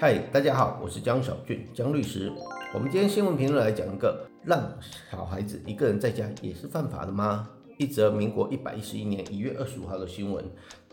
[0.00, 2.32] 嗨，大家好，我是江小俊，江律师。
[2.72, 4.58] 我们今天新闻评论来讲一个，让
[5.10, 7.50] 小孩子一个人在家也是犯法的吗？
[7.76, 10.42] 一则民国一百一十一年一月二十五号的新闻，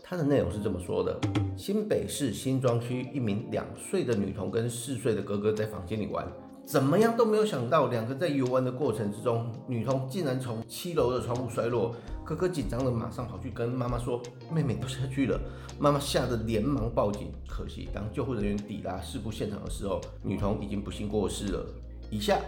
[0.02, 1.18] 它的内容是这么说的：
[1.56, 6.30] 新北市新庄区一名两岁的女童跟四岁的哥哥在房间里玩。
[6.68, 11.94] 怎么样都没有想到，两个在游玩的过程之中，女童竟然从七楼的窗户摔落。
[12.26, 14.20] 哥哥紧张的马上跑去跟妈妈说
[14.52, 15.40] ：“妹妹掉下去了。”
[15.80, 17.32] 妈妈吓得连忙报警。
[17.48, 21.66] 可惜，当救护人员抵达事故现场的时候，女童已经不幸过世了。
[22.10, 22.38] 以下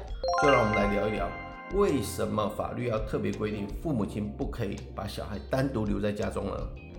[0.42, 1.26] 就让我们来聊一聊，
[1.74, 6.52] 为什么法律要特别规定父母亲不可以把小孩单独留在家中呢？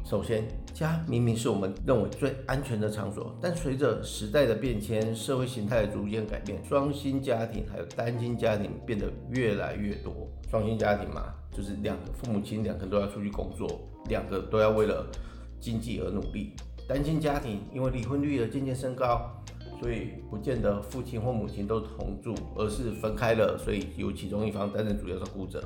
[0.03, 10.27] 首先，家明明是我们认为最安全的场所，但随着时代的变迁，社会形态逐渐改变，双薪家庭还有单亲家庭变得越来越多。
[10.49, 15.07] 双薪家庭嘛，就是两个父母亲两个都要出去工作，两个都要为了
[15.61, 16.53] 经济而努力。
[16.89, 19.31] 单亲家庭因为离婚率的渐渐升高，
[19.79, 25.63] 所以不见得父亲或母亲都同住，而是分开了，所以由其中一方担任主要照顾者，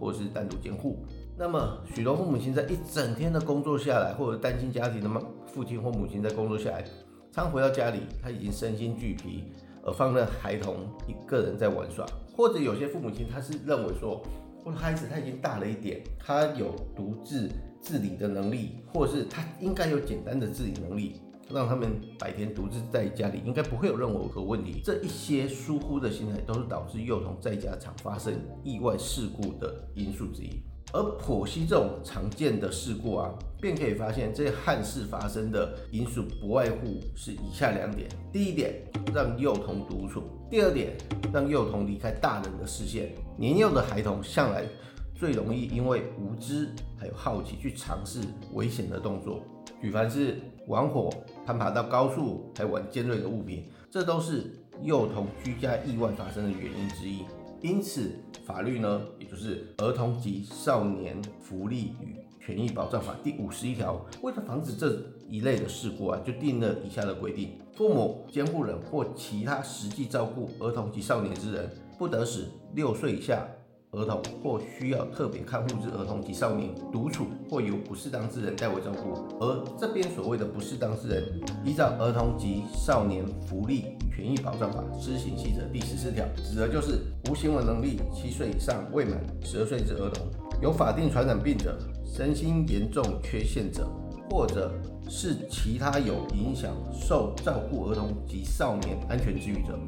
[0.00, 1.04] 或是单独监护。
[1.42, 6.84] 那么，许多父母亲在一整天的工作下来，或者单亲家庭的妈父亲或母亲在工作下来，
[7.32, 9.42] 常回到家里，他已经身心俱疲，
[9.82, 10.76] 而放任孩童
[11.08, 12.06] 一个人在玩耍。
[12.32, 14.22] 或者有些父母亲他是认为说，
[14.64, 24.80] 我的孩子他已经大了一点，他有独自自理的能力，或者是他应该有简单的自理能力，让他们白天独自在家里，应该不会有任何问题。
[24.84, 30.62] 这一些疏忽的心态，都是导致幼童在家常发生意外事故的因素之一。
[30.92, 38.74] 而剖析这种常见的事故啊，便可以发现这些憾事发生的因素不外乎是以下两点：第一点，
[39.14, 40.96] 让幼童独处；第二点，
[41.32, 43.14] 让幼童离开大人的视线。
[43.38, 44.66] 年幼的孩童向来
[45.14, 46.68] 最容易因为无知
[46.98, 48.20] 还有好奇去尝试
[48.52, 49.42] 危险的动作，
[49.80, 51.08] 举凡是玩火、
[51.46, 57.22] 攀爬到高处，还玩尖锐的物品，这都是幼童居家意外发生的原因之一。
[57.62, 58.10] 因此，
[58.44, 73.46] 法律呢，也就是《儿童及少年福利与权益保障法》第五十一条，为了防止这一类的事故啊，就定了以下的规定：父母、监护人或其他实际照顾儿童及少年之人，不得使六岁以下。
[73.92, 79.36] 儿童或需要特别看护之儿童及少年独处，或由不适当之人代为照顾。
[79.38, 81.22] 而这边所谓的不适当之人，
[81.62, 90.26] 依照《儿童及少年福利权益保障法施行细则》第十四条，指的就是无行为能力、七岁以上未满十二岁之儿童，
[90.62, 93.86] 有法定传染病者、身心严重缺陷者，
[94.30, 94.72] 或者
[95.06, 99.78] 是其他有影响受照顾儿童及少年安全之余者。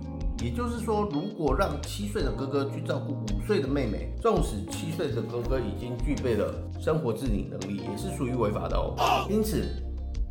[0.45, 8.95] 也就是说，如果让七岁的哥哥去照顾五岁的妹妹，纵使七岁的哥哥已经具备了生活自理能力，也是属于违法的哦。
[9.31, 9.65] 因此，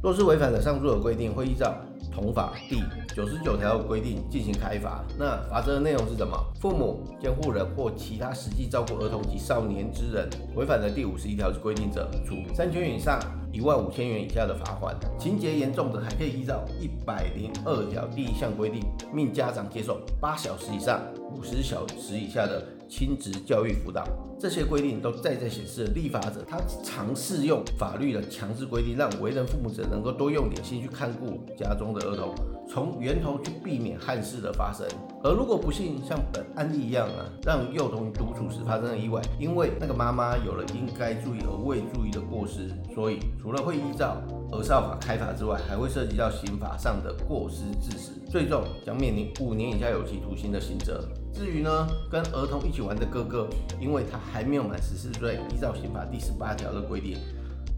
[0.04, 1.74] 若是违反了上述的规定，会依照
[2.12, 2.84] 同法第
[3.16, 5.04] 九十九条的规定进行开罚。
[5.18, 6.38] 那罚则的内容是什么？
[6.62, 13.20] 父母、监护人或其他实际照顾儿童及少年之人，违反了第五十一条之规定者，处三千元以上
[13.54, 14.96] 一万五千元以下的罚款。
[15.18, 18.82] 情节严重的，还可以依照一百零二条第一项规定，
[19.14, 21.00] 命家长接受八小时以上
[21.32, 24.08] 五十小时以下的亲子教育辅导。
[24.40, 32.36] 这些规定都再再显示，立法者他尝试用法律的强制规定，让为人父母者能够多用点心去看顾家中的儿童，
[32.68, 34.86] 从源头去避免憾事的发生。
[35.24, 44.22] 而如果不幸像本案例一样啊，让幼童独处时发生了意外，因为那个妈妈有了应该注意而未注意的过失，所以除了会依照
[44.54, 51.04] 而少法开罚之外，还会涉及到刑法上的过失致死，最重将面临五年以下有期徒刑的刑责。
[51.34, 53.48] 至于呢，跟儿童一起玩的哥哥，
[53.82, 57.18] 因为他还没有满十四岁，依照刑法第十八条的规定，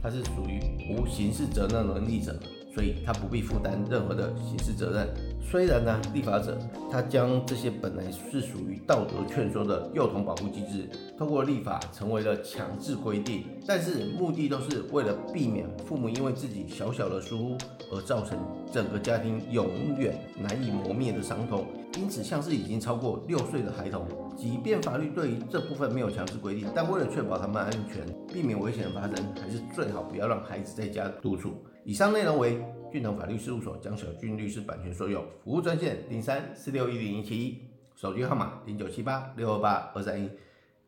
[0.04, 0.60] 他是属于
[0.92, 2.38] 无刑事责任能力者，
[2.74, 5.08] 所以他不必负担任何的刑事责任。
[5.50, 6.58] 虽然呢，立法者
[6.92, 17.58] 他将这些本来是属于道德劝说的幼童保护机制，通过立法成为了强制规定，但是目的都是为了避免父母因为自己小小的疏忽
[17.92, 18.38] 而造成
[18.72, 19.68] 整个家庭永
[19.98, 21.66] 远难以磨灭的伤痛。
[21.98, 24.06] 因此，像是已经超过六岁的孩童，
[24.36, 31.54] 即便法律对于这部分没有强制规定，但为了确保他们安全，避免危险的发生，还是最好不要让孩子在家独处。
[31.86, 32.60] 以上内容为
[32.92, 37.62] 俊腾法律事务所江小俊律师版权所有，服务专线零三四六一零一七一，
[37.96, 40.28] 手机号码零九七八六二八二三一。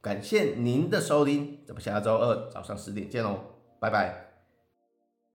[0.02, 3.38] 感谢您的收听，咱们下周二早上十点见哦，
[3.80, 4.26] 拜拜。